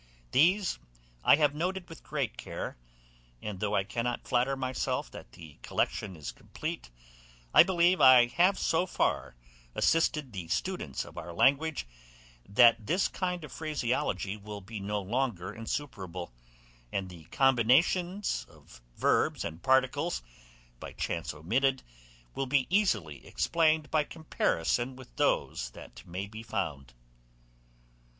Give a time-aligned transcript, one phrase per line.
[0.31, 0.79] These
[1.23, 2.75] I have noted with great care;
[3.39, 6.89] and though I cannot flatter myself that the collection is complete,
[7.53, 9.35] I believe I have so far
[9.75, 11.85] assisted the students of our language,
[12.49, 16.33] that this kind of phraseology will be no longer insuperable;
[16.91, 20.23] and the combinations of verbs and particles,
[20.79, 21.83] by chance omitted,
[22.33, 26.95] will be easily explained by comparison with those that may be found.